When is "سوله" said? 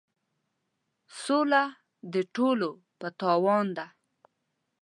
1.21-1.63